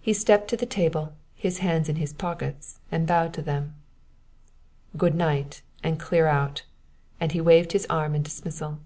He 0.00 0.12
stepped 0.12 0.46
to 0.50 0.56
the 0.56 0.64
table, 0.64 1.12
his 1.34 1.58
hands 1.58 1.88
in 1.88 1.96
his 1.96 2.12
pockets, 2.12 2.78
and 2.92 3.04
bowed 3.04 3.34
to 3.34 3.42
them. 3.42 3.74
"Good 4.96 5.16
night, 5.16 5.62
and 5.82 5.98
clear 5.98 6.28
out," 6.28 6.62
and 7.18 7.32
he 7.32 7.40
waved 7.40 7.72
his 7.72 7.84
arm 7.90 8.14
in 8.14 8.22
dismissal. 8.22 8.78